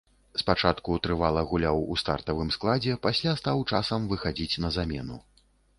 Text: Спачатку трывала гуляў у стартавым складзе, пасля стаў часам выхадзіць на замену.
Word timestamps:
Спачатку 0.41 0.95
трывала 1.07 1.43
гуляў 1.51 1.83
у 1.95 1.99
стартавым 2.03 2.49
складзе, 2.59 2.99
пасля 3.07 3.39
стаў 3.45 3.65
часам 3.71 4.11
выхадзіць 4.15 4.59
на 4.67 4.79
замену. 4.81 5.25